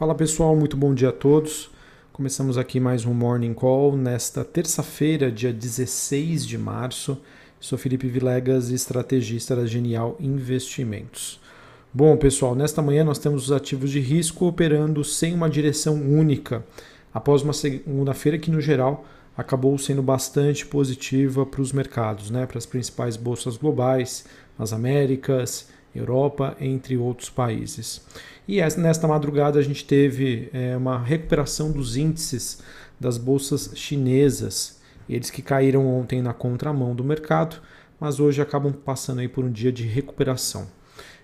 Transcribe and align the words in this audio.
Fala 0.00 0.14
pessoal, 0.14 0.56
muito 0.56 0.78
bom 0.78 0.94
dia 0.94 1.10
a 1.10 1.12
todos. 1.12 1.70
Começamos 2.10 2.56
aqui 2.56 2.80
mais 2.80 3.04
um 3.04 3.12
Morning 3.12 3.52
Call 3.52 3.98
nesta 3.98 4.42
terça-feira, 4.42 5.30
dia 5.30 5.52
16 5.52 6.46
de 6.46 6.56
março. 6.56 7.18
Sou 7.60 7.76
Felipe 7.76 8.08
Vilegas, 8.08 8.70
estrategista 8.70 9.54
da 9.54 9.66
Genial 9.66 10.16
Investimentos. 10.18 11.38
Bom, 11.92 12.16
pessoal, 12.16 12.54
nesta 12.54 12.80
manhã 12.80 13.04
nós 13.04 13.18
temos 13.18 13.44
os 13.44 13.52
ativos 13.52 13.90
de 13.90 14.00
risco 14.00 14.46
operando 14.46 15.04
sem 15.04 15.34
uma 15.34 15.50
direção 15.50 15.96
única, 15.96 16.64
após 17.12 17.42
uma 17.42 17.52
segunda-feira 17.52 18.38
que, 18.38 18.50
no 18.50 18.58
geral, 18.58 19.04
acabou 19.36 19.76
sendo 19.76 20.02
bastante 20.02 20.64
positiva 20.64 21.44
para 21.44 21.60
os 21.60 21.74
mercados, 21.74 22.30
né? 22.30 22.46
para 22.46 22.56
as 22.56 22.64
principais 22.64 23.18
bolsas 23.18 23.58
globais, 23.58 24.24
as 24.58 24.72
Américas, 24.72 25.68
Europa, 25.94 26.56
entre 26.60 26.96
outros 26.96 27.30
países. 27.30 28.04
E 28.46 28.60
nesta 28.76 29.06
madrugada 29.06 29.58
a 29.58 29.62
gente 29.62 29.84
teve 29.84 30.48
é, 30.52 30.76
uma 30.76 30.98
recuperação 30.98 31.70
dos 31.70 31.96
índices 31.96 32.60
das 32.98 33.16
bolsas 33.16 33.72
chinesas, 33.74 34.80
eles 35.08 35.30
que 35.30 35.42
caíram 35.42 35.86
ontem 35.86 36.20
na 36.22 36.32
contramão 36.32 36.94
do 36.94 37.02
mercado, 37.02 37.56
mas 37.98 38.20
hoje 38.20 38.40
acabam 38.40 38.72
passando 38.72 39.20
aí 39.20 39.28
por 39.28 39.44
um 39.44 39.50
dia 39.50 39.72
de 39.72 39.84
recuperação. 39.84 40.68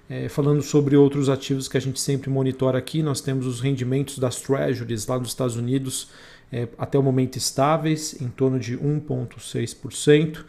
É, 0.08 0.28
falando 0.28 0.62
sobre 0.62 0.96
outros 0.96 1.28
ativos 1.28 1.66
que 1.66 1.76
a 1.76 1.80
gente 1.80 1.98
sempre 1.98 2.30
monitora 2.30 2.78
aqui, 2.78 3.02
nós 3.02 3.20
temos 3.20 3.46
os 3.46 3.60
rendimentos 3.60 4.18
das 4.18 4.40
treasuries 4.40 5.06
lá 5.06 5.18
nos 5.18 5.28
Estados 5.28 5.56
Unidos 5.56 6.10
é, 6.52 6.68
até 6.78 6.96
o 6.98 7.02
momento 7.02 7.36
estáveis, 7.36 8.20
em 8.20 8.28
torno 8.28 8.58
de 8.58 8.78
1,6% 8.78 10.44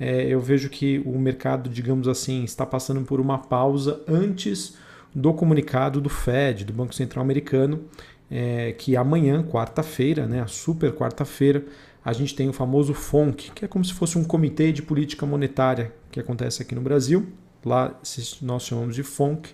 é, 0.00 0.26
eu 0.26 0.40
vejo 0.40 0.70
que 0.70 1.02
o 1.04 1.18
mercado, 1.18 1.68
digamos 1.68 2.08
assim, 2.08 2.42
está 2.42 2.64
passando 2.64 3.02
por 3.02 3.20
uma 3.20 3.36
pausa 3.36 4.00
antes 4.08 4.78
do 5.14 5.34
comunicado 5.34 6.00
do 6.00 6.08
Fed, 6.08 6.64
do 6.64 6.72
Banco 6.72 6.94
Central 6.94 7.22
Americano, 7.22 7.84
é, 8.30 8.72
que 8.72 8.96
amanhã, 8.96 9.42
quarta-feira, 9.42 10.26
né, 10.26 10.40
a 10.40 10.46
super 10.46 10.92
quarta-feira, 10.92 11.64
a 12.02 12.14
gente 12.14 12.34
tem 12.34 12.48
o 12.48 12.52
famoso 12.52 12.94
FONC, 12.94 13.50
que 13.50 13.64
é 13.66 13.68
como 13.68 13.84
se 13.84 13.92
fosse 13.92 14.16
um 14.16 14.24
comitê 14.24 14.72
de 14.72 14.80
política 14.80 15.26
monetária 15.26 15.92
que 16.10 16.18
acontece 16.18 16.62
aqui 16.62 16.74
no 16.74 16.80
Brasil. 16.80 17.26
Lá 17.62 17.94
nós 18.40 18.62
chamamos 18.62 18.94
de 18.94 19.02
FONC, 19.02 19.50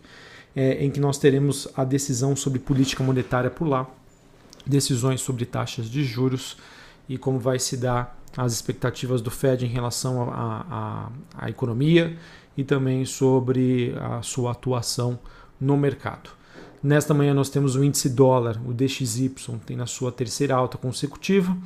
é, 0.54 0.84
em 0.84 0.92
que 0.92 1.00
nós 1.00 1.18
teremos 1.18 1.66
a 1.74 1.82
decisão 1.82 2.36
sobre 2.36 2.60
política 2.60 3.02
monetária 3.02 3.50
por 3.50 3.66
lá, 3.66 3.90
decisões 4.64 5.20
sobre 5.20 5.44
taxas 5.44 5.90
de 5.90 6.04
juros 6.04 6.56
e 7.08 7.16
como 7.16 7.38
vai 7.38 7.58
se 7.58 7.76
dar 7.76 8.18
as 8.36 8.52
expectativas 8.52 9.20
do 9.20 9.30
Fed 9.30 9.64
em 9.64 9.68
relação 9.68 10.30
à 10.30 11.48
economia 11.48 12.16
e 12.56 12.64
também 12.64 13.04
sobre 13.04 13.94
a 14.00 14.22
sua 14.22 14.52
atuação 14.52 15.18
no 15.60 15.76
mercado. 15.76 16.30
Nesta 16.82 17.14
manhã 17.14 17.32
nós 17.32 17.48
temos 17.48 17.74
o 17.74 17.82
índice 17.82 18.08
dólar, 18.08 18.60
o 18.64 18.72
DXY, 18.72 19.34
tem 19.64 19.76
na 19.76 19.86
sua 19.86 20.12
terceira 20.12 20.54
alta 20.54 20.76
consecutiva, 20.76 21.56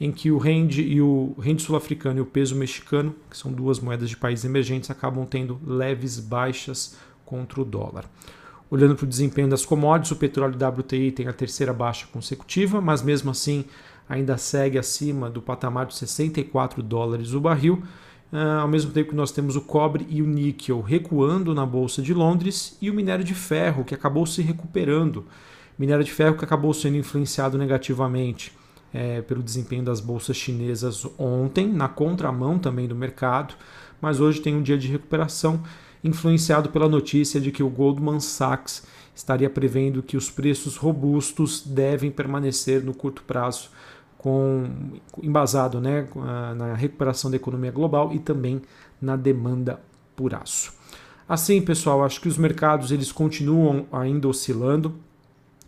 em 0.00 0.10
que 0.10 0.30
o 0.30 0.38
rende 0.38 0.82
e 0.82 1.02
o 1.02 1.34
rende 1.38 1.62
sul-africano 1.62 2.18
e 2.18 2.22
o 2.22 2.26
peso 2.26 2.56
mexicano, 2.56 3.14
que 3.28 3.36
são 3.36 3.52
duas 3.52 3.78
moedas 3.78 4.08
de 4.08 4.16
países 4.16 4.44
emergentes, 4.44 4.90
acabam 4.90 5.26
tendo 5.26 5.60
leves 5.66 6.18
baixas 6.18 6.96
contra 7.26 7.60
o 7.60 7.64
dólar. 7.64 8.06
Olhando 8.70 8.94
para 8.94 9.04
o 9.04 9.08
desempenho 9.08 9.48
das 9.48 9.66
commodities, 9.66 10.12
o 10.12 10.16
petróleo 10.16 10.56
WTI 10.56 11.10
tem 11.10 11.26
a 11.26 11.32
terceira 11.32 11.74
baixa 11.74 12.06
consecutiva, 12.06 12.80
mas 12.80 13.02
mesmo 13.02 13.30
assim 13.30 13.64
ainda 14.10 14.36
segue 14.36 14.76
acima 14.76 15.30
do 15.30 15.40
patamar 15.40 15.86
de 15.86 15.94
64 15.94 16.82
dólares 16.82 17.32
o 17.32 17.40
barril, 17.40 17.82
Uh, 18.32 18.60
ao 18.60 18.68
mesmo 18.68 18.92
tempo 18.92 19.10
que 19.10 19.16
nós 19.16 19.32
temos 19.32 19.56
o 19.56 19.60
cobre 19.60 20.06
e 20.08 20.22
o 20.22 20.24
níquel 20.24 20.80
recuando 20.80 21.52
na 21.52 21.66
Bolsa 21.66 22.00
de 22.00 22.14
Londres 22.14 22.78
e 22.80 22.88
o 22.88 22.94
minério 22.94 23.24
de 23.24 23.34
ferro, 23.34 23.82
que 23.82 23.92
acabou 23.92 24.24
se 24.24 24.40
recuperando. 24.40 25.26
Minério 25.76 26.04
de 26.04 26.12
ferro 26.12 26.36
que 26.36 26.44
acabou 26.44 26.72
sendo 26.72 26.96
influenciado 26.96 27.58
negativamente 27.58 28.56
é, 28.94 29.20
pelo 29.20 29.42
desempenho 29.42 29.82
das 29.82 29.98
bolsas 29.98 30.36
chinesas 30.36 31.04
ontem, 31.18 31.66
na 31.66 31.88
contramão 31.88 32.56
também 32.56 32.86
do 32.86 32.94
mercado, 32.94 33.56
mas 34.00 34.20
hoje 34.20 34.40
tem 34.40 34.54
um 34.54 34.62
dia 34.62 34.78
de 34.78 34.86
recuperação, 34.86 35.60
influenciado 36.04 36.68
pela 36.68 36.88
notícia 36.88 37.40
de 37.40 37.50
que 37.50 37.64
o 37.64 37.68
Goldman 37.68 38.20
Sachs 38.20 38.84
estaria 39.12 39.50
prevendo 39.50 40.04
que 40.04 40.16
os 40.16 40.30
preços 40.30 40.76
robustos 40.76 41.62
devem 41.66 42.12
permanecer 42.12 42.80
no 42.84 42.94
curto 42.94 43.24
prazo 43.24 43.70
com 44.20 44.68
embasado 45.22 45.80
né, 45.80 46.06
na 46.54 46.74
recuperação 46.74 47.30
da 47.30 47.38
economia 47.38 47.70
global 47.70 48.12
e 48.12 48.18
também 48.18 48.60
na 49.00 49.16
demanda 49.16 49.80
por 50.14 50.34
aço. 50.34 50.74
Assim, 51.26 51.62
pessoal, 51.62 52.04
acho 52.04 52.20
que 52.20 52.28
os 52.28 52.36
mercados 52.36 52.92
eles 52.92 53.10
continuam 53.10 53.86
ainda 53.90 54.28
oscilando 54.28 54.94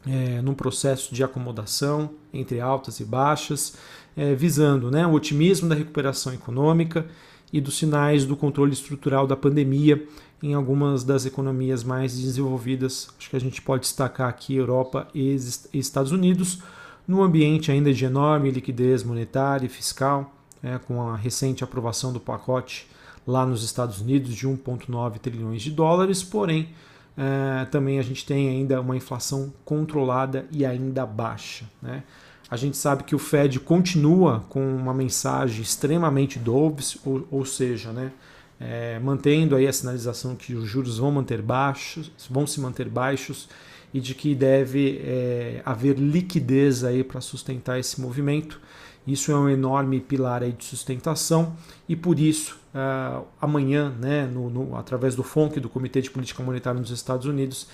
é, 0.06 0.42
num 0.42 0.52
processo 0.52 1.14
de 1.14 1.24
acomodação 1.24 2.10
entre 2.30 2.60
altas 2.60 3.00
e 3.00 3.06
baixas, 3.06 3.74
é, 4.14 4.34
visando 4.34 4.90
né, 4.90 5.06
o 5.06 5.12
otimismo 5.12 5.66
da 5.66 5.74
recuperação 5.74 6.34
econômica 6.34 7.06
e 7.50 7.58
dos 7.58 7.78
sinais 7.78 8.26
do 8.26 8.36
controle 8.36 8.74
estrutural 8.74 9.26
da 9.26 9.36
pandemia 9.36 10.06
em 10.42 10.52
algumas 10.52 11.04
das 11.04 11.24
economias 11.24 11.82
mais 11.82 12.20
desenvolvidas. 12.20 13.08
Acho 13.18 13.30
que 13.30 13.36
a 13.36 13.40
gente 13.40 13.62
pode 13.62 13.84
destacar 13.84 14.28
aqui 14.28 14.56
Europa 14.56 15.08
e 15.14 15.34
Estados 15.72 16.12
Unidos 16.12 16.58
num 17.06 17.22
ambiente 17.22 17.70
ainda 17.70 17.92
de 17.92 18.04
enorme 18.04 18.50
liquidez 18.50 19.02
monetária 19.02 19.66
e 19.66 19.68
fiscal, 19.68 20.32
é, 20.62 20.78
com 20.78 21.02
a 21.02 21.16
recente 21.16 21.64
aprovação 21.64 22.12
do 22.12 22.20
pacote 22.20 22.88
lá 23.26 23.44
nos 23.44 23.62
Estados 23.62 24.00
Unidos 24.00 24.34
de 24.34 24.46
1,9 24.46 25.18
trilhões 25.18 25.62
de 25.62 25.70
dólares, 25.70 26.22
porém 26.22 26.68
é, 27.16 27.64
também 27.66 27.98
a 27.98 28.02
gente 28.02 28.24
tem 28.24 28.48
ainda 28.48 28.80
uma 28.80 28.96
inflação 28.96 29.52
controlada 29.64 30.46
e 30.50 30.64
ainda 30.64 31.04
baixa. 31.04 31.64
Né? 31.80 32.02
A 32.50 32.56
gente 32.56 32.76
sabe 32.76 33.04
que 33.04 33.14
o 33.14 33.18
Fed 33.18 33.60
continua 33.60 34.44
com 34.48 34.60
uma 34.74 34.94
mensagem 34.94 35.62
extremamente 35.62 36.38
dovish, 36.38 36.98
ou, 37.04 37.26
ou 37.30 37.44
seja, 37.44 37.92
né, 37.92 38.12
é, 38.60 38.98
mantendo 38.98 39.56
aí 39.56 39.66
a 39.66 39.72
sinalização 39.72 40.36
que 40.36 40.54
os 40.54 40.68
juros 40.68 40.98
vão 40.98 41.10
manter 41.10 41.42
baixos, 41.42 42.10
vão 42.30 42.46
se 42.46 42.60
manter 42.60 42.88
baixos 42.88 43.48
e 43.92 44.00
de 44.00 44.14
que 44.14 44.34
deve 44.34 45.00
é, 45.04 45.62
haver 45.64 45.98
liquidez 45.98 46.84
aí 46.84 47.04
para 47.04 47.20
sustentar 47.20 47.78
esse 47.78 48.00
movimento. 48.00 48.60
Isso 49.06 49.32
é 49.32 49.36
um 49.36 49.48
enorme 49.48 50.00
pilar 50.00 50.42
aí 50.42 50.52
de 50.52 50.64
sustentação 50.64 51.56
e 51.88 51.96
por 51.96 52.18
isso 52.18 52.58
uh, 52.72 53.26
amanhã, 53.40 53.92
né, 53.98 54.26
no, 54.26 54.48
no, 54.48 54.76
através 54.76 55.14
do 55.14 55.22
FONC, 55.22 55.58
do 55.58 55.68
Comitê 55.68 56.00
de 56.00 56.10
Política 56.10 56.42
Monetária 56.42 56.80
nos 56.80 56.90
Estados 56.90 57.26
Unidos, 57.26 57.66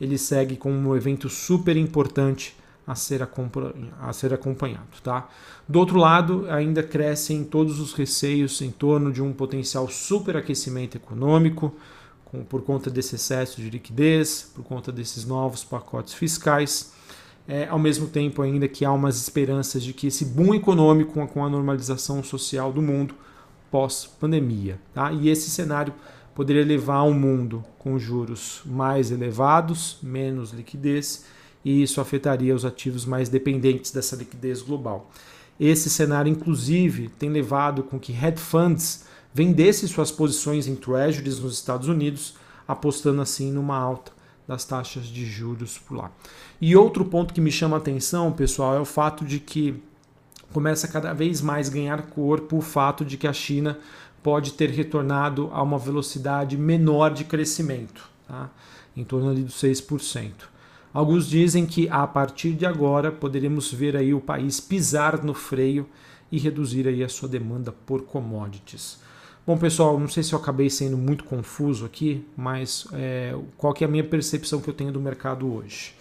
ele 0.00 0.16
segue 0.16 0.56
como 0.56 0.76
um 0.76 0.96
evento 0.96 1.28
super 1.28 1.76
importante 1.76 2.54
a 2.86 2.94
ser, 2.94 3.28
a 4.00 4.12
ser 4.12 4.32
acompanhado. 4.32 4.86
Tá? 5.02 5.28
Do 5.68 5.78
outro 5.78 5.98
lado, 5.98 6.46
ainda 6.48 6.82
crescem 6.82 7.42
todos 7.42 7.80
os 7.80 7.92
receios 7.92 8.60
em 8.62 8.70
torno 8.70 9.12
de 9.12 9.20
um 9.20 9.32
potencial 9.32 9.88
superaquecimento 9.88 10.96
econômico, 10.96 11.74
com, 12.26 12.44
por 12.44 12.62
conta 12.62 12.90
desse 12.90 13.14
excesso 13.14 13.60
de 13.60 13.70
liquidez, 13.70 14.50
por 14.54 14.64
conta 14.64 14.92
desses 14.92 15.24
novos 15.24 15.64
pacotes 15.64 16.14
fiscais. 16.14 16.92
É, 17.48 17.68
ao 17.68 17.78
mesmo 17.78 18.08
tempo, 18.08 18.42
ainda 18.42 18.66
que 18.66 18.84
há 18.84 18.92
umas 18.92 19.16
esperanças 19.16 19.82
de 19.82 19.92
que 19.92 20.08
esse 20.08 20.24
boom 20.24 20.54
econômico 20.54 21.26
com 21.28 21.44
a 21.44 21.48
normalização 21.48 22.22
social 22.22 22.72
do 22.72 22.82
mundo 22.82 23.14
pós-pandemia. 23.70 24.78
Tá? 24.92 25.12
E 25.12 25.28
esse 25.28 25.48
cenário 25.48 25.94
poderia 26.34 26.64
levar 26.64 26.96
a 26.96 27.04
um 27.04 27.14
mundo 27.14 27.64
com 27.78 27.98
juros 27.98 28.62
mais 28.66 29.10
elevados, 29.10 29.98
menos 30.02 30.50
liquidez, 30.50 31.24
e 31.64 31.82
isso 31.82 32.00
afetaria 32.00 32.54
os 32.54 32.64
ativos 32.64 33.06
mais 33.06 33.28
dependentes 33.28 33.90
dessa 33.90 34.16
liquidez 34.16 34.60
global. 34.60 35.10
Esse 35.58 35.88
cenário, 35.88 36.30
inclusive, 36.30 37.08
tem 37.18 37.30
levado 37.30 37.82
com 37.82 37.98
que 37.98 38.12
hedge 38.12 38.40
funds 38.40 39.06
vendesse 39.36 39.86
suas 39.86 40.10
posições 40.10 40.66
em 40.66 40.74
treasuries 40.74 41.38
nos 41.38 41.52
Estados 41.52 41.88
Unidos, 41.88 42.36
apostando 42.66 43.20
assim 43.20 43.52
numa 43.52 43.76
alta 43.76 44.10
das 44.48 44.64
taxas 44.64 45.04
de 45.04 45.26
juros 45.26 45.76
por 45.76 45.98
lá. 45.98 46.10
E 46.58 46.74
outro 46.74 47.04
ponto 47.04 47.34
que 47.34 47.40
me 47.40 47.52
chama 47.52 47.76
a 47.76 47.78
atenção, 47.78 48.32
pessoal, 48.32 48.74
é 48.74 48.80
o 48.80 48.86
fato 48.86 49.26
de 49.26 49.38
que 49.38 49.82
começa 50.54 50.88
cada 50.88 51.12
vez 51.12 51.42
mais 51.42 51.68
ganhar 51.68 52.06
corpo 52.06 52.56
o 52.56 52.62
fato 52.62 53.04
de 53.04 53.18
que 53.18 53.26
a 53.26 53.32
China 53.34 53.78
pode 54.22 54.54
ter 54.54 54.70
retornado 54.70 55.50
a 55.52 55.62
uma 55.62 55.78
velocidade 55.78 56.56
menor 56.56 57.12
de 57.12 57.24
crescimento, 57.24 58.08
tá? 58.26 58.48
em 58.96 59.04
torno 59.04 59.28
ali 59.28 59.42
dos 59.42 59.56
6%. 59.56 60.32
Alguns 60.94 61.28
dizem 61.28 61.66
que 61.66 61.90
a 61.90 62.06
partir 62.06 62.54
de 62.54 62.64
agora 62.64 63.12
poderemos 63.12 63.70
ver 63.70 63.98
aí 63.98 64.14
o 64.14 64.20
país 64.20 64.60
pisar 64.60 65.22
no 65.22 65.34
freio 65.34 65.86
e 66.32 66.38
reduzir 66.38 66.88
aí 66.88 67.04
a 67.04 67.08
sua 67.10 67.28
demanda 67.28 67.70
por 67.70 68.00
commodities. 68.00 69.04
Bom, 69.46 69.56
pessoal, 69.56 69.96
não 69.96 70.08
sei 70.08 70.24
se 70.24 70.32
eu 70.32 70.40
acabei 70.40 70.68
sendo 70.68 70.98
muito 70.98 71.22
confuso 71.22 71.86
aqui, 71.86 72.26
mas 72.36 72.84
é, 72.92 73.32
qual 73.56 73.72
que 73.72 73.84
é 73.84 73.86
a 73.86 73.90
minha 73.90 74.02
percepção 74.02 74.60
que 74.60 74.68
eu 74.68 74.74
tenho 74.74 74.90
do 74.90 75.00
mercado 75.00 75.54
hoje? 75.54 75.94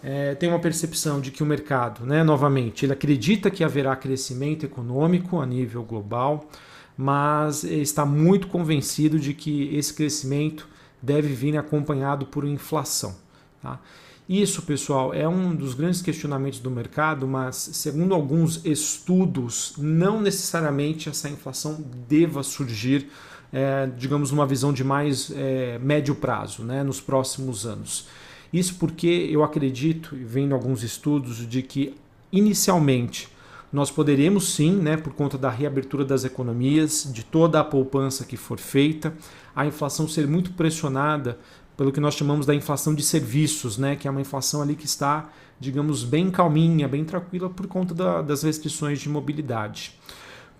É, 0.00 0.36
tem 0.36 0.48
uma 0.48 0.60
percepção 0.60 1.20
de 1.20 1.32
que 1.32 1.42
o 1.42 1.46
mercado, 1.46 2.06
né, 2.06 2.22
novamente, 2.22 2.86
ele 2.86 2.92
acredita 2.92 3.50
que 3.50 3.64
haverá 3.64 3.96
crescimento 3.96 4.64
econômico 4.64 5.40
a 5.40 5.46
nível 5.46 5.82
global, 5.82 6.48
mas 6.96 7.64
está 7.64 8.06
muito 8.06 8.46
convencido 8.46 9.18
de 9.18 9.34
que 9.34 9.74
esse 9.74 9.92
crescimento 9.92 10.68
deve 11.02 11.34
vir 11.34 11.58
acompanhado 11.58 12.26
por 12.26 12.44
inflação. 12.44 13.16
Tá? 13.60 13.80
Isso, 14.26 14.62
pessoal, 14.62 15.12
é 15.12 15.28
um 15.28 15.54
dos 15.54 15.74
grandes 15.74 16.00
questionamentos 16.00 16.58
do 16.58 16.70
mercado, 16.70 17.28
mas 17.28 17.56
segundo 17.56 18.14
alguns 18.14 18.64
estudos, 18.64 19.74
não 19.76 20.18
necessariamente 20.18 21.10
essa 21.10 21.28
inflação 21.28 21.84
deva 22.08 22.42
surgir, 22.42 23.10
é, 23.52 23.86
digamos, 23.98 24.30
numa 24.30 24.46
visão 24.46 24.72
de 24.72 24.82
mais 24.82 25.30
é, 25.30 25.78
médio 25.78 26.14
prazo, 26.14 26.62
né, 26.62 26.82
nos 26.82 27.02
próximos 27.02 27.66
anos. 27.66 28.06
Isso 28.50 28.76
porque 28.76 29.28
eu 29.30 29.44
acredito, 29.44 30.16
vendo 30.18 30.54
alguns 30.54 30.82
estudos, 30.82 31.46
de 31.46 31.60
que 31.60 31.94
inicialmente 32.32 33.28
nós 33.70 33.90
poderemos 33.90 34.54
sim, 34.54 34.72
né, 34.72 34.96
por 34.96 35.12
conta 35.12 35.36
da 35.36 35.50
reabertura 35.50 36.04
das 36.04 36.24
economias, 36.24 37.10
de 37.12 37.24
toda 37.24 37.60
a 37.60 37.64
poupança 37.64 38.24
que 38.24 38.38
for 38.38 38.58
feita, 38.58 39.12
a 39.54 39.66
inflação 39.66 40.08
ser 40.08 40.26
muito 40.26 40.52
pressionada 40.52 41.38
pelo 41.76 41.92
que 41.92 42.00
nós 42.00 42.14
chamamos 42.14 42.46
da 42.46 42.54
inflação 42.54 42.94
de 42.94 43.02
serviços, 43.02 43.78
né, 43.78 43.96
que 43.96 44.06
é 44.06 44.10
uma 44.10 44.20
inflação 44.20 44.62
ali 44.62 44.74
que 44.74 44.86
está, 44.86 45.28
digamos, 45.58 46.04
bem 46.04 46.30
calminha, 46.30 46.86
bem 46.86 47.04
tranquila 47.04 47.50
por 47.50 47.66
conta 47.66 47.94
da, 47.94 48.22
das 48.22 48.42
restrições 48.42 49.00
de 49.00 49.08
mobilidade. 49.08 49.98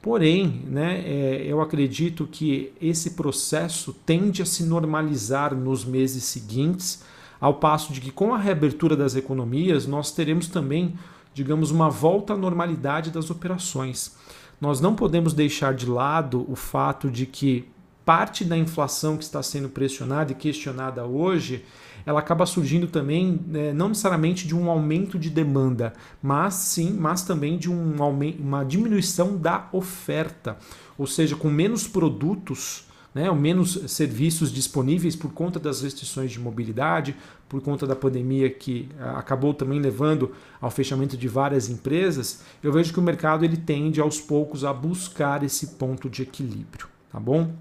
Porém, 0.03 0.65
né, 0.67 1.03
é, 1.07 1.45
eu 1.47 1.61
acredito 1.61 2.27
que 2.27 2.73
esse 2.81 3.11
processo 3.13 3.93
tende 4.05 4.43
a 4.43 4.47
se 4.47 4.65
normalizar 4.65 5.55
nos 5.55 5.85
meses 5.85 6.25
seguintes, 6.25 7.03
ao 7.41 7.55
passo 7.55 7.93
de 7.93 8.01
que 8.01 8.11
com 8.11 8.35
a 8.35 8.39
reabertura 8.39 8.97
das 8.97 9.17
economias 9.17 9.87
nós 9.87 10.13
teremos 10.13 10.49
também 10.49 10.95
digamos, 11.35 11.73
uma 11.73 11.91
volta 11.91 12.33
à 12.33 12.37
normalidade 12.37 13.11
das 13.11 13.29
operações. 13.29 14.17
Nós 14.61 14.81
não 14.81 14.95
podemos 14.95 15.35
deixar 15.35 15.75
de 15.75 15.85
lado 15.85 16.47
o 16.49 16.55
fato 16.55 17.11
de 17.11 17.27
que 17.27 17.69
parte 18.05 18.45
da 18.45 18.56
inflação 18.56 19.17
que 19.17 19.25
está 19.25 19.43
sendo 19.43 19.69
pressionada 19.69 20.33
e 20.33 20.35
questionada 20.35 21.05
hoje, 21.05 21.65
ela 22.06 22.21
acaba 22.21 22.45
surgindo 22.45 22.87
também 22.87 23.41
né, 23.47 23.73
não 23.73 23.89
necessariamente 23.89 24.47
de 24.47 24.55
um 24.55 24.69
aumento 24.69 25.19
de 25.19 25.31
demanda, 25.31 25.93
mas 26.23 26.55
sim, 26.55 26.93
mas 26.93 27.23
também 27.23 27.56
de 27.56 27.71
um 27.71 28.03
aumento, 28.03 28.43
uma 28.43 28.65
diminuição 28.65 29.37
da 29.37 29.69
oferta, 29.73 30.59
ou 30.99 31.06
seja, 31.06 31.35
com 31.35 31.49
menos 31.49 31.89
produtos 31.89 32.87
né, 33.15 33.31
ou 33.31 33.37
menos 33.37 33.81
serviços 33.87 34.53
disponíveis 34.53 35.15
por 35.15 35.33
conta 35.33 35.61
das 35.61 35.83
restrições 35.83 36.33
de 36.33 36.41
mobilidade, 36.41 37.15
por 37.49 37.62
conta 37.62 37.87
da 37.87 37.95
pandemia 37.95 38.51
que 38.51 38.89
ah, 38.99 39.19
acabou 39.19 39.55
também 39.55 39.79
levando 39.79 40.33
ao 40.61 40.71
fechamento 40.71 41.17
de 41.17 41.29
várias 41.29 41.69
empresas, 41.69 42.43
eu 42.61 42.73
vejo 42.73 42.93
que 42.93 42.99
o 42.99 43.03
mercado 43.03 43.45
ele 43.45 43.56
tende 43.56 44.01
aos 44.01 44.21
poucos 44.21 44.65
a 44.65 44.73
buscar 44.73 45.45
esse 45.45 45.69
ponto 45.69 46.11
de 46.11 46.23
equilíbrio, 46.23 46.89
tá 47.12 47.21
bom? 47.21 47.55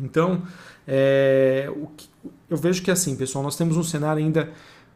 Então, 0.00 0.42
é, 0.86 1.70
que, 1.96 2.08
eu 2.48 2.56
vejo 2.56 2.82
que 2.82 2.90
assim, 2.90 3.16
pessoal, 3.16 3.42
nós 3.42 3.56
temos 3.56 3.76
um 3.76 3.82
cenário 3.82 4.22
ainda 4.22 4.52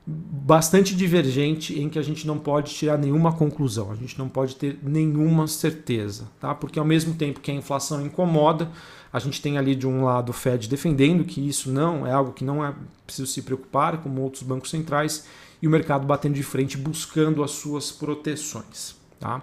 bastante 0.06 0.94
divergente 0.94 1.78
em 1.78 1.88
que 1.88 1.98
a 1.98 2.02
gente 2.02 2.26
não 2.26 2.38
pode 2.38 2.74
tirar 2.74 2.98
nenhuma 2.98 3.32
conclusão, 3.32 3.92
a 3.92 3.94
gente 3.94 4.18
não 4.18 4.28
pode 4.28 4.56
ter 4.56 4.78
nenhuma 4.82 5.46
certeza, 5.46 6.28
tá? 6.40 6.54
Porque 6.54 6.78
ao 6.78 6.84
mesmo 6.84 7.14
tempo 7.14 7.40
que 7.40 7.50
a 7.50 7.54
inflação 7.54 8.04
incomoda, 8.04 8.70
a 9.12 9.18
gente 9.18 9.40
tem 9.40 9.58
ali 9.58 9.74
de 9.74 9.86
um 9.86 10.04
lado 10.04 10.30
o 10.30 10.32
Fed 10.32 10.68
defendendo 10.68 11.24
que 11.24 11.46
isso 11.46 11.70
não 11.70 12.06
é 12.06 12.12
algo 12.12 12.32
que 12.32 12.44
não 12.44 12.64
é 12.64 12.74
preciso 13.06 13.30
se 13.30 13.42
preocupar, 13.42 13.98
como 13.98 14.20
outros 14.22 14.42
bancos 14.42 14.70
centrais, 14.70 15.26
e 15.60 15.68
o 15.68 15.70
mercado 15.70 16.06
batendo 16.06 16.34
de 16.34 16.42
frente 16.42 16.76
buscando 16.76 17.42
as 17.42 17.50
suas 17.52 17.92
proteções. 17.92 18.96
Tá? 19.18 19.42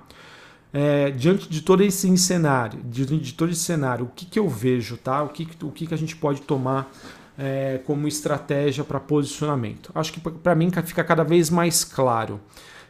É, 0.73 1.11
diante 1.11 1.49
de 1.49 1.61
todo 1.61 1.81
esse 1.81 2.17
cenário, 2.17 2.81
diante 2.83 3.17
de 3.17 3.33
todo 3.33 3.51
esse 3.51 3.61
cenário, 3.61 4.05
o 4.05 4.09
que, 4.09 4.25
que 4.25 4.37
eu 4.37 4.49
vejo, 4.49 4.97
tá? 4.97 5.23
O 5.23 5.29
que, 5.29 5.47
o 5.63 5.71
que, 5.71 5.87
que 5.87 5.93
a 5.93 5.97
gente 5.97 6.15
pode 6.15 6.41
tomar 6.41 6.91
é, 7.37 7.79
como 7.85 8.07
estratégia 8.07 8.83
para 8.83 8.99
posicionamento? 8.99 9.91
Acho 9.95 10.11
que 10.11 10.19
para 10.19 10.55
mim 10.55 10.69
fica 10.83 11.03
cada 11.03 11.23
vez 11.23 11.49
mais 11.49 11.83
claro. 11.83 12.39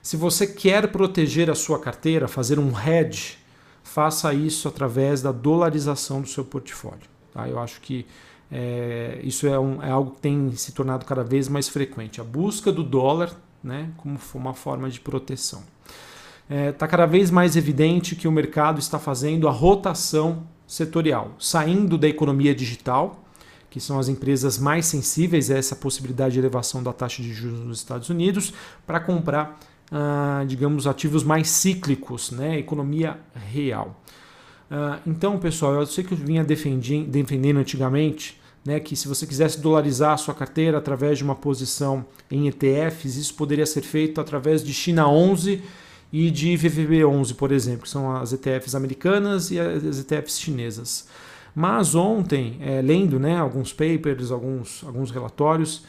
Se 0.02 0.18
você 0.18 0.48
quer 0.48 0.92
proteger 0.92 1.50
a 1.50 1.56
sua 1.56 1.80
carteira, 1.80 2.28
fazer 2.28 2.58
um 2.60 2.72
hedge, 2.80 3.38
faça 3.84 4.34
isso 4.34 4.68
através 4.68 5.22
da 5.22 5.32
dolarização 5.32 6.22
do 6.22 6.28
seu 6.28 6.46
portfólio. 6.46 7.10
Tá? 7.34 7.48
Eu 7.48 7.60
acho 7.60 7.82
que 7.82 8.06
é, 8.52 9.20
isso 9.24 9.48
é, 9.48 9.60
um, 9.60 9.82
é, 9.84 9.90
algo 9.92 10.12
que 10.12 10.22
tem 10.22 10.52
se 10.56 10.72
tornado 10.72 11.06
cada 11.06 11.24
vez 11.24 11.50
mais 11.50 11.68
frequente. 11.68 12.22
A 12.22 12.24
busca 12.24 12.72
do 12.72 12.84
dólar 12.84 13.32
né, 13.64 13.90
como 13.98 14.18
uma 14.36 14.54
forma 14.54 14.90
de 14.90 15.00
proteção. 15.00 15.64
Está 16.50 16.56
é, 16.56 16.72
tá 16.72 16.88
cada 16.88 17.06
vez 17.06 17.30
mais 17.30 17.56
evidente 17.56 18.16
que 18.16 18.28
o 18.28 18.32
mercado 18.32 18.80
está 18.80 18.98
fazendo 18.98 19.48
a 19.48 19.52
rotação 19.52 20.44
setorial, 20.66 21.32
saindo 21.38 21.98
da 21.98 22.08
economia 22.08 22.56
digital, 22.56 23.24
que 23.70 23.82
são 23.82 24.00
as 24.00 24.08
empresas 24.08 24.58
mais 24.58 24.86
sensíveis 24.86 25.52
a 25.52 25.58
essa 25.58 25.76
possibilidade 25.76 26.34
de 26.34 26.40
elevação 26.40 26.82
da 26.82 26.94
taxa 26.94 27.22
de 27.22 27.34
juros 27.34 27.60
nos 27.60 27.80
Estados 27.80 28.10
Unidos, 28.10 28.54
para 28.86 29.00
comprar 29.00 29.60
ah, 29.92 30.44
digamos, 30.48 30.86
ativos 30.86 31.24
mais 31.24 31.50
cíclicos, 31.50 32.32
né? 32.32 32.58
economia 32.60 33.18
real. 33.34 34.02
Ah, 34.70 35.00
então, 35.06 35.38
pessoal, 35.40 35.74
eu 35.76 35.86
sei 35.86 36.04
que 36.04 36.14
eu 36.14 36.18
vinha 36.18 36.44
defendendo 36.44 37.58
antigamente 37.58 38.40
né, 38.66 38.82
que 38.82 38.98
se 38.98 39.08
você 39.08 39.26
quisesse 39.26 39.62
dolarizar 39.62 40.14
a 40.14 40.18
sua 40.18 40.34
carteira 40.34 40.78
através 40.78 41.18
de 41.18 41.24
uma 41.24 41.36
posição 41.36 42.06
em 42.30 42.48
ETFs, 42.50 43.16
isso 43.16 43.34
poderia 43.34 43.66
ser 43.66 43.82
feito 43.82 44.20
através 44.20 44.62
de 44.62 44.74
China 44.74 45.08
11 45.08 45.64
e 46.12 46.32
de 46.32 46.56
VVB 46.56 47.04
11, 47.06 47.34
por 47.34 47.52
exemplo, 47.52 47.82
que 47.84 47.90
são 47.90 48.16
as 48.16 48.32
ETFs 48.34 48.76
americanas 48.76 49.52
e 49.52 49.60
as 49.60 50.00
ETFs 50.00 50.40
chinesas. 50.40 51.08
Mas 51.54 51.96
ontem, 51.96 52.58
é, 52.62 52.82
lendo 52.82 53.20
né, 53.20 53.38
alguns 53.38 53.74
papers, 53.74 54.32
alguns, 54.32 54.84
alguns 54.84 55.12
relatórios, 55.12 55.84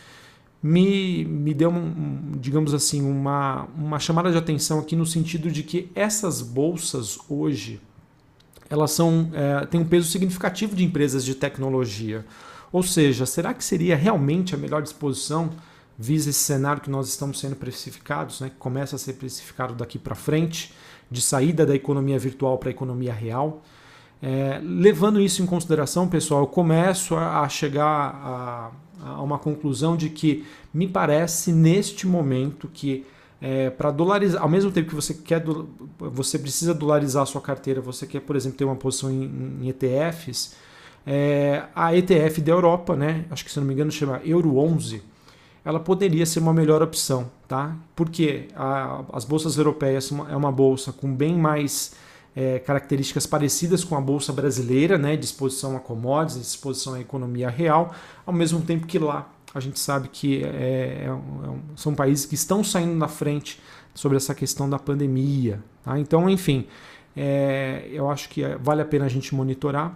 me, 0.63 1.25
me 1.25 1.55
deu, 1.55 1.71
um, 1.71 2.33
digamos 2.41 2.75
assim, 2.75 3.03
uma, 3.03 3.69
uma 3.77 3.99
chamada 3.99 4.31
de 4.31 4.39
atenção 4.39 4.81
aqui 4.81 4.97
no 4.97 5.07
sentido 5.07 5.51
de 5.51 5.63
que 5.63 5.91
essas 5.95 6.43
bolsas 6.43 7.19
hoje 7.29 7.81
elas 8.71 8.91
são 8.91 9.31
é, 9.33 9.65
têm 9.67 9.81
um 9.81 9.85
peso 9.85 10.11
significativo 10.11 10.77
de 10.77 10.85
empresas 10.85 11.25
de 11.25 11.35
tecnologia. 11.35 12.25
Ou 12.71 12.83
seja, 12.83 13.25
será 13.25 13.55
que 13.55 13.65
seria 13.65 13.97
realmente 13.97 14.55
a 14.55 14.59
melhor 14.59 14.83
disposição, 14.83 15.51
visa 15.99 16.31
esse 16.31 16.39
cenário 16.39 16.81
que 16.81 16.89
nós 16.89 17.09
estamos 17.09 17.41
sendo 17.41 17.57
precificados, 17.57 18.41
né, 18.41 18.51
que 18.51 18.57
começa 18.57 18.95
a 18.95 18.99
ser 18.99 19.15
precificado 19.15 19.75
daqui 19.75 19.99
para 19.99 20.15
frente, 20.15 20.73
de 21.11 21.21
saída 21.21 21.67
da 21.67 21.75
economia 21.75 22.19
virtual 22.19 22.57
para 22.57 22.69
a 22.69 22.71
economia 22.71 23.13
real? 23.13 23.63
É, 24.23 24.61
levando 24.63 25.21
isso 25.21 25.43
em 25.43 25.47
consideração, 25.47 26.09
pessoal, 26.09 26.43
eu 26.43 26.47
começo 26.47 27.17
a, 27.17 27.49
chegar 27.49 27.85
a, 27.85 28.71
a, 29.05 29.23
uma 29.23 29.39
conclusão 29.39 29.97
de 29.97 30.09
que 30.09 30.45
me 30.73 30.87
parece 30.87 31.53
neste 31.53 32.07
momento 32.07 32.69
que 32.69 33.05
é, 33.41 33.71
para 33.71 33.91
dolarizar, 33.93 34.43
ao 34.43 34.49
mesmo 34.49 34.71
tempo 34.71 34.89
que 34.89 34.95
você 34.95 35.15
quer, 35.15 35.45
você 35.99 36.39
precisa 36.39 36.75
dolarizar 36.75 37.23
a 37.23 37.27
sua 37.27 37.41
carteira, 37.41 37.81
você 37.81 38.07
quer, 38.07 38.21
por 38.21 38.35
exemplo, 38.35 38.59
ter 38.59 38.65
uma 38.65 38.75
posição 38.75 39.11
em, 39.11 39.61
em 39.63 39.69
ETFs, 39.69 40.57
é, 41.07 41.63
a 41.75 41.95
ETF 41.95 42.41
da 42.41 42.53
Europa, 42.53 42.97
né, 42.97 43.25
acho 43.31 43.45
que 43.45 43.51
se 43.51 43.59
não 43.59 43.67
me 43.67 43.73
engano 43.73 43.91
chama 43.91 44.21
Euro 44.25 44.59
11, 44.59 45.03
ela 45.69 45.79
poderia 45.79 46.25
ser 46.25 46.41
uma 46.41 46.55
melhor 46.55 46.83
opção, 46.83 47.31
tá? 47.47 47.77
Porque 47.95 48.49
a, 48.57 49.05
as 49.13 49.27
bolsas 49.27 49.59
europeias 49.59 50.11
é 50.31 50.35
uma 50.35 50.51
bolsa 50.51 50.95
com 50.95 51.15
bem 51.15 51.37
mais 51.37 51.95
é, 52.35 52.59
características 52.59 53.27
parecidas 53.27 53.85
com 53.85 53.95
a 53.95 54.01
Bolsa 54.01 54.33
Brasileira, 54.33 54.97
né, 54.97 55.15
disposição 55.15 55.77
a 55.77 55.79
commodities, 55.79 56.41
disposição 56.41 56.95
à 56.95 57.01
economia 57.01 57.51
real, 57.51 57.95
ao 58.25 58.33
mesmo 58.33 58.63
tempo 58.63 58.87
que 58.87 58.99
lá 58.99 59.31
a 59.55 59.61
gente 59.61 59.79
sabe 59.79 60.09
que 60.09 60.43
é, 60.43 61.05
é, 61.05 61.13
um, 61.13 61.19
é 61.45 61.59
são 61.77 61.95
países 61.95 62.25
que 62.25 62.35
estão 62.35 62.65
saindo 62.65 62.95
na 62.95 63.07
frente 63.07 63.61
sobre 63.93 64.17
essa 64.17 64.35
questão 64.35 64.71
da 64.71 64.79
pandemia. 64.79 65.63
Tá? 65.85 65.99
Então, 65.99 66.31
enfim, 66.31 66.67
é, 67.15 67.87
eu 67.93 68.09
acho 68.09 68.31
que 68.31 68.43
vale 68.59 68.81
a 68.81 68.87
pena 68.87 69.05
a 69.05 69.09
gente 69.11 69.35
monitorar, 69.35 69.95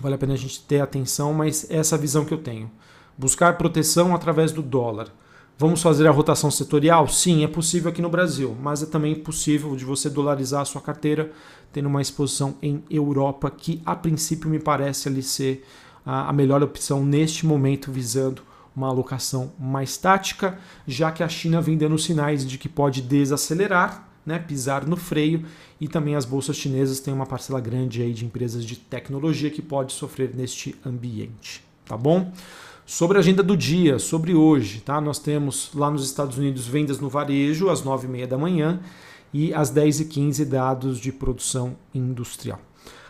vale 0.00 0.14
a 0.14 0.18
pena 0.18 0.34
a 0.34 0.38
gente 0.38 0.62
ter 0.62 0.80
atenção, 0.80 1.32
mas 1.32 1.68
essa 1.68 1.96
é 1.96 1.98
visão 1.98 2.24
que 2.24 2.32
eu 2.32 2.38
tenho. 2.38 2.70
Buscar 3.16 3.56
proteção 3.56 4.14
através 4.14 4.52
do 4.52 4.62
dólar 4.62 5.08
Vamos 5.56 5.80
fazer 5.80 6.04
a 6.08 6.10
rotação 6.10 6.50
setorial? 6.50 7.06
Sim, 7.06 7.44
é 7.44 7.46
possível 7.46 7.88
aqui 7.88 8.02
no 8.02 8.10
Brasil, 8.10 8.56
mas 8.60 8.82
é 8.82 8.86
também 8.86 9.14
possível 9.14 9.76
de 9.76 9.84
você 9.84 10.10
dolarizar 10.10 10.62
a 10.62 10.64
sua 10.64 10.80
carteira 10.80 11.30
tendo 11.72 11.88
uma 11.88 12.02
exposição 12.02 12.56
em 12.60 12.82
Europa, 12.90 13.48
que 13.50 13.80
a 13.86 13.94
princípio 13.94 14.50
me 14.50 14.58
parece 14.58 15.08
ali 15.08 15.22
ser 15.22 15.64
a 16.04 16.32
melhor 16.32 16.60
opção 16.62 17.04
neste 17.04 17.46
momento, 17.46 17.90
visando 17.90 18.42
uma 18.74 18.88
alocação 18.88 19.52
mais 19.58 19.96
tática, 19.96 20.58
já 20.88 21.12
que 21.12 21.22
a 21.22 21.28
China 21.28 21.60
vem 21.60 21.78
dando 21.78 21.98
sinais 21.98 22.44
de 22.44 22.58
que 22.58 22.68
pode 22.68 23.00
desacelerar, 23.00 24.08
né, 24.26 24.40
pisar 24.40 24.84
no 24.84 24.96
freio, 24.96 25.44
e 25.80 25.86
também 25.86 26.16
as 26.16 26.24
bolsas 26.24 26.56
chinesas 26.56 26.98
têm 26.98 27.14
uma 27.14 27.26
parcela 27.26 27.60
grande 27.60 28.02
aí 28.02 28.12
de 28.12 28.24
empresas 28.24 28.64
de 28.64 28.74
tecnologia 28.74 29.50
que 29.50 29.62
pode 29.62 29.92
sofrer 29.92 30.34
neste 30.34 30.74
ambiente, 30.84 31.64
tá 31.86 31.96
bom? 31.96 32.32
Sobre 32.86 33.16
a 33.16 33.20
agenda 33.20 33.42
do 33.42 33.56
dia, 33.56 33.98
sobre 33.98 34.34
hoje, 34.34 34.80
tá? 34.80 35.00
Nós 35.00 35.18
temos 35.18 35.70
lá 35.74 35.90
nos 35.90 36.04
Estados 36.04 36.36
Unidos 36.36 36.66
vendas 36.66 37.00
no 37.00 37.08
varejo 37.08 37.70
às 37.70 37.82
9h30 37.82 38.26
da 38.26 38.36
manhã 38.36 38.78
e 39.32 39.54
às 39.54 39.72
10h15 39.72 40.44
dados 40.44 41.00
de 41.00 41.10
produção 41.10 41.76
industrial. 41.94 42.60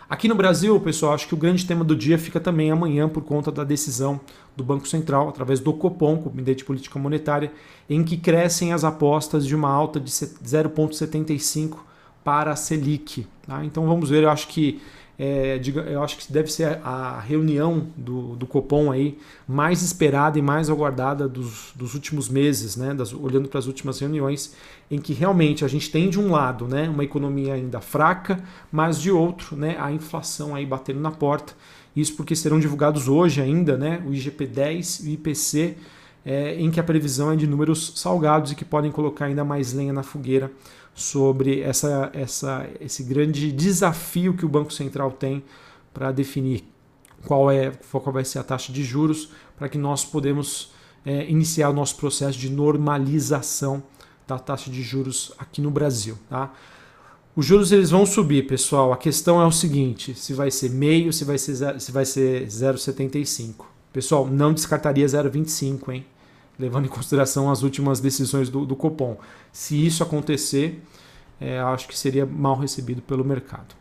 Aqui 0.09 0.29
no 0.29 0.37
Brasil, 0.37 0.79
pessoal, 0.79 1.13
acho 1.13 1.27
que 1.27 1.35
o 1.35 1.37
grande 1.37 1.67
tema 1.67 1.83
do 1.83 1.97
dia 1.97 2.17
fica 2.17 2.39
também 2.39 2.71
amanhã 2.71 3.09
por 3.09 3.25
conta 3.25 3.51
da 3.51 3.65
decisão 3.65 4.21
do 4.57 4.63
Banco 4.63 4.87
Central, 4.87 5.29
através 5.29 5.59
do 5.59 5.73
Copom, 5.73 6.19
Comitê 6.19 6.55
de 6.55 6.65
Política 6.65 6.97
Monetária, 7.01 7.53
em 7.91 8.05
que 8.05 8.17
crescem 8.17 8.73
as 8.73 8.85
apostas 8.85 9.45
de 9.45 9.57
uma 9.57 9.69
alta 9.69 9.99
de 9.99 10.13
0,75 10.13 11.79
para 12.23 12.53
a 12.53 12.57
Selic. 12.57 13.27
Tá? 13.45 13.65
Então 13.65 13.89
vamos 13.89 14.09
ver, 14.09 14.23
eu 14.23 14.31
acho 14.31 14.47
que 14.47 14.81
é, 15.19 15.61
eu 15.87 16.03
acho 16.03 16.19
que 16.19 16.33
deve 16.33 16.51
ser 16.51 16.81
a 16.83 17.21
reunião 17.21 17.87
do, 17.97 18.35
do 18.35 18.47
Copom 18.47 18.91
aí 18.91 19.17
mais 19.47 19.81
esperada 19.81 20.39
e 20.39 20.43
mais 20.43 20.69
aguardada 20.69 21.29
dos, 21.29 21.73
dos 21.75 21.95
últimos 21.95 22.29
meses, 22.29 22.77
né? 22.77 22.93
Das, 22.93 23.13
olhando 23.13 23.49
para 23.49 23.61
as 23.61 23.67
últimas 23.67 24.01
reuniões, 24.01 24.55
em 24.91 24.99
que 24.99 25.13
realmente 25.13 25.65
a 25.65 25.69
gente 25.69 25.91
tem 25.91 26.11
de 26.11 26.19
um 26.19 26.33
lado 26.33 26.67
né, 26.67 26.89
uma 26.89 27.05
economia 27.05 27.55
ainda 27.55 27.81
fraca, 27.81 28.43
mas 28.73 29.01
de 29.01 29.11
outro 29.11 29.57
né, 29.57 29.77
a 29.79 29.93
inflação 29.93 30.55
aí 30.55 30.67
batendo 30.67 31.01
na 31.01 31.13
porta. 31.13 31.55
Isso 31.95 32.17
porque 32.17 32.35
serão 32.35 32.59
divulgados 32.59 33.07
hoje 33.07 33.41
ainda 33.41 33.77
né, 33.77 34.03
o 34.05 34.11
IGP-10 34.11 35.05
e 35.05 35.11
o 35.11 35.13
IPC, 35.13 35.77
é, 36.27 36.57
em 36.57 36.71
que 36.71 36.81
a 36.81 36.83
previsão 36.83 37.31
é 37.31 37.37
de 37.37 37.47
números 37.47 37.93
salgados 37.97 38.51
e 38.51 38.55
que 38.57 38.65
podem 38.65 38.91
colocar 38.91 39.27
ainda 39.27 39.45
mais 39.45 39.73
lenha 39.73 39.93
na 39.93 40.03
fogueira 40.03 40.51
sobre 40.95 41.61
essa, 41.61 42.11
essa, 42.15 42.69
esse 42.81 43.03
grande 43.03 43.51
desafio 43.51 44.35
que 44.35 44.47
o 44.47 44.49
Banco 44.49 44.73
Central 44.73 45.11
tem 45.11 45.43
para 45.93 46.13
definir 46.13 46.65
qual, 47.27 47.51
é, 47.51 47.73
qual 47.91 48.13
vai 48.13 48.25
ser 48.25 48.39
a 48.39 48.45
taxa 48.45 48.73
de 48.73 48.85
juros 48.85 49.31
para 49.57 49.69
que 49.69 49.79
nós 49.79 50.05
podemos 50.05 50.73
é, 51.05 51.29
iniciar 51.29 51.71
o 51.71 51.73
nosso 51.73 51.97
processo 51.97 52.39
de 52.39 52.51
normalização 52.51 53.83
da 54.27 54.39
taxa 54.39 54.71
de 54.71 54.83
juros 54.83 55.33
aqui 55.39 55.61
no 55.61 55.71
Brasil. 55.71 56.17
Tá? 56.31 56.53
Os 57.37 57.45
juros 57.45 57.73
eles 57.73 57.91
vão 57.91 58.07
subir, 58.07 58.47
pessoal. 58.47 58.93
A 58.93 58.97
questão 58.97 59.41
é 59.41 59.47
o 59.47 59.51
seguinte: 59.51 60.15
se 60.15 60.33
vai 60.33 60.51
ser 60.51 60.71
meio, 60.71 61.13
se 61.13 61.25
vai 61.25 61.37
ser 61.37 61.81
se 61.81 61.91
vai 61.91 62.05
ser 62.05 62.47
0,75. 62.47 63.67
Pessoal, 63.93 64.27
não 64.27 64.53
descartaria 64.53 65.07
0,25, 65.07 65.93
hein? 65.93 66.07
Levando 66.59 66.87
em 66.87 66.89
consideração 66.89 67.51
as 67.51 67.63
últimas 67.63 68.01
decisões 68.01 68.49
do, 68.49 68.65
do 68.65 68.77
Copom. 68.77 69.17
Se 69.53 69.85
isso 69.85 70.03
acontecer, 70.03 70.83
é, 71.41 71.59
acho 71.59 71.89
que 71.89 71.99
seria 71.99 72.25
mal 72.25 72.57
recebido 72.57 73.03
pelo 73.03 73.25
mercado. 73.25 73.75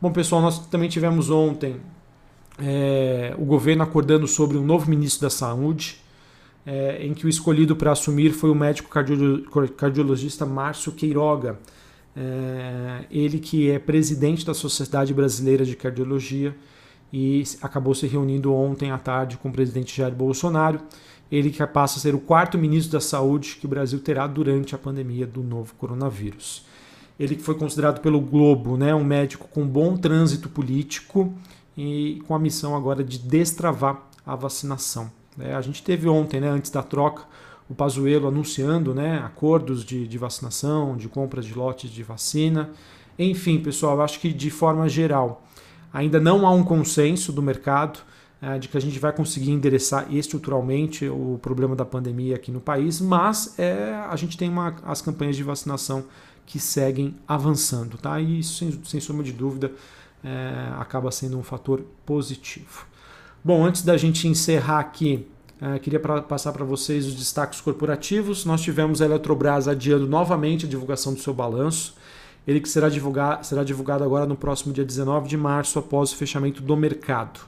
Bom, 0.00 0.12
pessoal, 0.12 0.42
nós 0.42 0.66
também 0.66 0.88
tivemos 0.88 1.30
ontem 1.30 1.80
é, 2.58 3.34
o 3.38 3.44
governo 3.44 3.82
acordando 3.82 4.26
sobre 4.26 4.56
um 4.56 4.64
novo 4.64 4.88
ministro 4.88 5.22
da 5.22 5.30
Saúde, 5.30 6.02
é, 6.66 7.04
em 7.04 7.12
que 7.12 7.26
o 7.26 7.28
escolhido 7.28 7.76
para 7.76 7.92
assumir 7.92 8.32
foi 8.32 8.50
o 8.50 8.54
médico 8.54 8.88
cardiologista 9.76 10.46
Márcio 10.46 10.92
Queiroga. 10.92 11.58
É, 12.16 13.04
ele 13.10 13.38
que 13.38 13.70
é 13.70 13.78
presidente 13.78 14.46
da 14.46 14.54
Sociedade 14.54 15.12
Brasileira 15.12 15.64
de 15.64 15.74
Cardiologia 15.74 16.56
e 17.12 17.42
acabou 17.60 17.94
se 17.94 18.06
reunindo 18.06 18.52
ontem 18.52 18.90
à 18.90 18.98
tarde 18.98 19.36
com 19.36 19.48
o 19.48 19.52
presidente 19.52 19.96
Jair 19.96 20.14
Bolsonaro 20.14 20.80
ele 21.30 21.50
que 21.50 21.64
passa 21.66 21.98
a 21.98 22.00
ser 22.00 22.14
o 22.14 22.20
quarto 22.20 22.58
ministro 22.58 22.92
da 22.92 23.00
Saúde 23.00 23.56
que 23.60 23.66
o 23.66 23.68
Brasil 23.68 23.98
terá 24.00 24.26
durante 24.26 24.74
a 24.74 24.78
pandemia 24.78 25.26
do 25.26 25.42
novo 25.42 25.74
coronavírus. 25.74 26.64
Ele 27.18 27.36
que 27.36 27.42
foi 27.42 27.54
considerado 27.54 28.00
pelo 28.00 28.20
Globo 28.20 28.76
né, 28.76 28.94
um 28.94 29.04
médico 29.04 29.48
com 29.48 29.66
bom 29.66 29.96
trânsito 29.96 30.48
político 30.48 31.32
e 31.76 32.22
com 32.26 32.34
a 32.34 32.38
missão 32.38 32.76
agora 32.76 33.02
de 33.02 33.18
destravar 33.18 34.02
a 34.26 34.34
vacinação. 34.34 35.10
É, 35.38 35.54
a 35.54 35.60
gente 35.60 35.82
teve 35.82 36.08
ontem, 36.08 36.40
né, 36.40 36.48
antes 36.48 36.70
da 36.70 36.82
troca, 36.82 37.24
o 37.68 37.74
Pazuello 37.74 38.28
anunciando 38.28 38.94
né, 38.94 39.18
acordos 39.18 39.84
de, 39.84 40.06
de 40.06 40.18
vacinação, 40.18 40.96
de 40.96 41.08
compras 41.08 41.44
de 41.44 41.54
lotes 41.54 41.90
de 41.90 42.02
vacina. 42.02 42.70
Enfim, 43.18 43.58
pessoal, 43.58 44.00
acho 44.00 44.20
que 44.20 44.32
de 44.32 44.50
forma 44.50 44.88
geral 44.88 45.42
ainda 45.92 46.18
não 46.18 46.46
há 46.46 46.50
um 46.50 46.64
consenso 46.64 47.32
do 47.32 47.40
mercado 47.40 48.00
de 48.60 48.68
que 48.68 48.76
a 48.76 48.80
gente 48.80 48.98
vai 48.98 49.10
conseguir 49.10 49.50
endereçar 49.50 50.06
estruturalmente 50.14 51.08
o 51.08 51.38
problema 51.40 51.74
da 51.74 51.84
pandemia 51.84 52.36
aqui 52.36 52.52
no 52.52 52.60
país, 52.60 53.00
mas 53.00 53.58
é, 53.58 53.94
a 54.06 54.14
gente 54.16 54.36
tem 54.36 54.50
uma, 54.50 54.76
as 54.84 55.00
campanhas 55.00 55.34
de 55.34 55.42
vacinação 55.42 56.04
que 56.46 56.58
seguem 56.58 57.16
avançando, 57.26 57.96
tá? 57.96 58.20
E 58.20 58.40
isso, 58.40 58.58
sem, 58.58 58.80
sem 58.84 59.00
sombra 59.00 59.24
de 59.24 59.32
dúvida, 59.32 59.72
é, 60.22 60.72
acaba 60.78 61.10
sendo 61.10 61.38
um 61.38 61.42
fator 61.42 61.82
positivo. 62.04 62.86
Bom, 63.42 63.64
antes 63.64 63.82
da 63.82 63.96
gente 63.96 64.26
encerrar 64.26 64.80
aqui, 64.80 65.26
é, 65.60 65.78
queria 65.78 66.00
pra, 66.00 66.22
passar 66.22 66.52
para 66.52 66.64
vocês 66.64 67.06
os 67.06 67.14
destaques 67.14 67.60
corporativos. 67.60 68.44
Nós 68.44 68.60
tivemos 68.60 69.00
a 69.00 69.04
Eletrobras 69.04 69.68
adiando 69.68 70.06
novamente 70.06 70.66
a 70.66 70.68
divulgação 70.68 71.14
do 71.14 71.20
seu 71.20 71.32
balanço. 71.32 71.94
Ele 72.46 72.60
que 72.60 72.68
será 72.68 72.88
divulgado, 72.88 73.46
será 73.46 73.64
divulgado 73.64 74.04
agora 74.04 74.26
no 74.26 74.36
próximo 74.36 74.72
dia 74.72 74.84
19 74.84 75.28
de 75.28 75.36
março, 75.36 75.78
após 75.78 76.12
o 76.12 76.16
fechamento 76.16 76.62
do 76.62 76.76
mercado. 76.76 77.40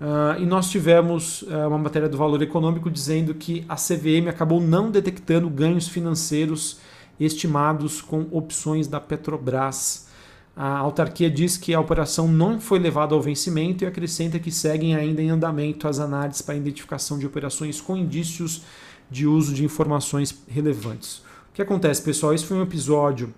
Uh, 0.00 0.40
e 0.40 0.46
nós 0.46 0.70
tivemos 0.70 1.42
uh, 1.42 1.68
uma 1.68 1.76
matéria 1.76 2.08
do 2.08 2.16
Valor 2.16 2.40
Econômico 2.40 2.90
dizendo 2.90 3.34
que 3.34 3.66
a 3.68 3.76
CVM 3.76 4.28
acabou 4.30 4.58
não 4.58 4.90
detectando 4.90 5.50
ganhos 5.50 5.86
financeiros 5.88 6.78
estimados 7.18 8.00
com 8.00 8.26
opções 8.30 8.86
da 8.86 8.98
Petrobras. 8.98 10.08
A 10.56 10.78
autarquia 10.78 11.30
diz 11.30 11.58
que 11.58 11.74
a 11.74 11.80
operação 11.80 12.26
não 12.26 12.58
foi 12.58 12.78
levada 12.78 13.14
ao 13.14 13.20
vencimento 13.20 13.84
e 13.84 13.86
acrescenta 13.86 14.38
que 14.38 14.50
seguem 14.50 14.96
ainda 14.96 15.20
em 15.20 15.28
andamento 15.28 15.86
as 15.86 16.00
análises 16.00 16.40
para 16.40 16.56
identificação 16.56 17.18
de 17.18 17.26
operações 17.26 17.78
com 17.78 17.94
indícios 17.94 18.62
de 19.10 19.26
uso 19.26 19.52
de 19.52 19.64
informações 19.64 20.42
relevantes. 20.48 21.18
O 21.50 21.52
que 21.52 21.60
acontece, 21.60 22.00
pessoal? 22.00 22.32
Esse 22.32 22.46
foi 22.46 22.56
um 22.56 22.62
episódio 22.62 23.34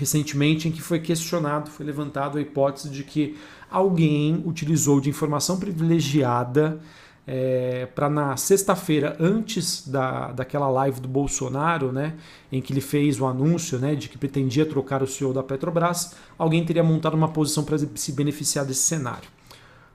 recentemente 0.00 0.66
em 0.66 0.72
que 0.72 0.80
foi 0.80 0.98
questionado, 0.98 1.70
foi 1.70 1.84
levantado 1.84 2.38
a 2.38 2.40
hipótese 2.40 2.88
de 2.88 3.04
que 3.04 3.36
alguém 3.70 4.42
utilizou 4.46 4.98
de 4.98 5.10
informação 5.10 5.58
privilegiada 5.58 6.80
é, 7.26 7.84
para 7.94 8.08
na 8.08 8.34
sexta-feira, 8.38 9.14
antes 9.20 9.86
da, 9.86 10.32
daquela 10.32 10.70
live 10.70 11.02
do 11.02 11.06
Bolsonaro, 11.06 11.92
né, 11.92 12.14
em 12.50 12.62
que 12.62 12.72
ele 12.72 12.80
fez 12.80 13.20
o 13.20 13.26
anúncio 13.26 13.78
né, 13.78 13.94
de 13.94 14.08
que 14.08 14.16
pretendia 14.16 14.64
trocar 14.64 15.02
o 15.02 15.06
CEO 15.06 15.34
da 15.34 15.42
Petrobras, 15.42 16.14
alguém 16.38 16.64
teria 16.64 16.82
montado 16.82 17.14
uma 17.14 17.28
posição 17.28 17.62
para 17.62 17.76
se 17.76 18.12
beneficiar 18.12 18.64
desse 18.64 18.80
cenário. 18.80 19.28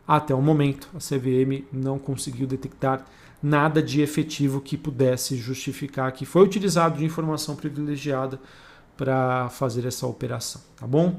Até 0.08 0.36
o 0.36 0.42
momento, 0.42 0.88
a 0.94 1.00
CVM 1.00 1.66
não 1.74 1.98
conseguiu 1.98 2.46
detectar 2.46 3.04
nada 3.42 3.82
de 3.82 4.02
efetivo 4.02 4.62
que 4.62 4.78
pudesse 4.78 5.36
justificar 5.36 6.12
que 6.12 6.28
foi 6.28 6.44
utilizado 6.44 7.00
de 7.00 7.06
informação 7.06 7.56
privilegiada 7.56 8.40
para 8.98 9.50
fazer 9.50 9.86
essa 9.86 10.08
operação, 10.08 10.62
tá 10.78 10.88
bom? 10.88 11.18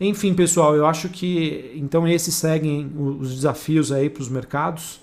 Enfim, 0.00 0.34
pessoal, 0.34 0.74
eu 0.74 0.86
acho 0.86 1.08
que 1.08 1.72
então 1.76 2.08
esses 2.08 2.34
seguem 2.34 2.90
os 2.96 3.34
desafios 3.34 3.92
aí 3.92 4.10
para 4.10 4.22
os 4.22 4.28
mercados. 4.28 5.00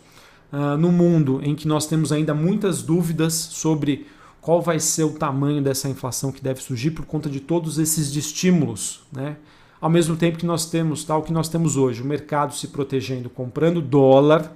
Uh, 0.52 0.76
no 0.76 0.92
mundo 0.92 1.40
em 1.44 1.54
que 1.54 1.68
nós 1.68 1.86
temos 1.86 2.12
ainda 2.12 2.34
muitas 2.34 2.82
dúvidas 2.82 3.34
sobre 3.36 4.08
qual 4.42 4.64
vai 4.64 4.80
ser 4.80 5.04
o 5.04 5.12
tamanho 5.12 5.62
dessa 5.62 5.88
inflação 5.88 6.32
que 6.32 6.42
deve 6.42 6.60
surgir 6.60 6.90
por 6.90 7.06
conta 7.06 7.30
de 7.30 7.40
todos 7.40 7.78
esses 7.78 8.16
estímulos, 8.16 9.04
né? 9.12 9.38
Ao 9.80 9.90
mesmo 9.90 10.16
tempo 10.16 10.38
que 10.38 10.46
nós 10.46 10.66
temos 10.66 11.04
tal 11.04 11.22
que 11.24 11.32
nós 11.32 11.48
temos 11.48 11.78
hoje, 11.78 12.02
o 12.02 12.06
mercado 12.06 12.56
se 12.56 12.68
protegendo, 12.70 13.30
comprando 13.30 13.80
dólar, 13.80 14.52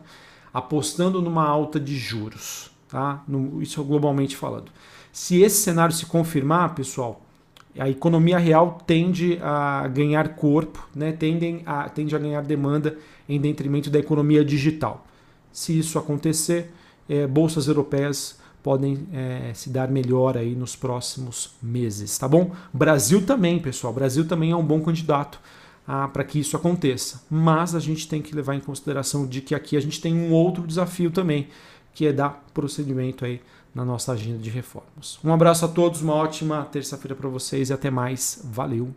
apostando 0.54 1.22
numa 1.22 1.46
alta 1.46 1.80
de 1.80 1.96
juros, 1.96 2.72
tá? 2.90 3.24
No, 3.28 3.62
isso 3.62 3.84
globalmente 3.84 4.36
falando. 4.36 4.72
Se 5.12 5.42
esse 5.42 5.62
cenário 5.62 5.96
se 5.96 6.06
confirmar, 6.06 6.74
pessoal, 6.76 7.23
a 7.78 7.90
economia 7.90 8.38
real 8.38 8.80
tende 8.86 9.40
a 9.42 9.88
ganhar 9.88 10.36
corpo, 10.36 10.88
né? 10.96 11.12
Tendem 11.12 11.64
a, 11.66 11.90
tende 11.90 12.16
a 12.16 12.20
ganhar 12.20 12.42
demanda 12.42 12.98
em 13.28 13.40
detrimento 13.40 13.90
da 13.90 14.00
economia 14.00 14.44
digital. 14.46 15.06
Se 15.52 15.78
isso 15.78 15.98
acontecer, 15.98 16.72
é, 17.10 17.26
bolsas 17.26 17.68
europeias 17.68 18.40
podem 18.62 19.08
é, 19.12 19.52
se 19.54 19.70
dar 19.70 19.90
melhor 19.90 20.38
aí 20.38 20.56
nos 20.56 20.76
próximos 20.76 21.52
meses, 21.62 22.18
tá 22.18 22.28
bom? 22.28 22.52
Brasil 22.74 23.26
também, 23.26 23.60
pessoal. 23.60 23.92
Brasil 23.92 24.26
também 24.26 24.52
é 24.52 24.56
um 24.56 24.64
bom 24.64 24.82
candidato 24.82 25.40
ah, 25.86 26.08
para 26.08 26.24
que 26.24 26.40
isso 26.40 26.56
aconteça. 26.56 27.24
Mas 27.30 27.76
a 27.76 27.80
gente 27.80 28.08
tem 28.08 28.22
que 28.22 28.34
levar 28.34 28.56
em 28.56 28.62
consideração 28.62 29.28
de 29.28 29.42
que 29.42 29.54
aqui 29.54 29.76
a 29.76 29.82
gente 29.82 30.00
tem 30.00 30.16
um 30.16 30.32
outro 30.32 30.66
desafio 30.66 31.12
também, 31.12 31.50
que 31.94 32.08
é 32.08 32.14
dar 32.14 32.46
procedimento 32.54 33.26
aí 33.26 33.42
na 33.74 33.84
nossa 33.84 34.14
agenda 34.14 34.40
de 34.40 34.50
reformas. 34.50 35.20
Um 35.24 35.34
abraço 35.34 35.66
a 35.66 35.68
todos, 35.68 36.02
uma 36.02 36.14
ótima 36.14 36.64
terça-feira 36.66 37.16
para 37.16 37.30
vocês 37.30 37.70
e 37.70 37.74
até 37.74 37.90
mais. 37.90 38.42
Valeu! 38.44 38.94